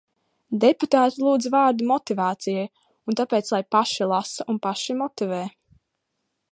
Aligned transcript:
Deputāti 0.61 1.21
lūdz 1.25 1.49
vārdu 1.55 1.89
motivācijai, 1.91 2.65
un 3.11 3.19
tāpēc 3.21 3.53
lai 3.57 3.61
paši 3.77 4.09
lasa 4.15 4.51
un 4.55 4.61
paši 4.69 4.99
motivē. 5.05 5.43